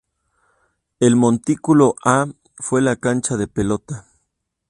El 0.99 1.15
Montículo 1.15 1.93
A 2.03 2.25
fue 2.57 2.81
la 2.81 2.95
cancha 2.95 3.37
de 3.37 3.47
pelota. 3.47 4.07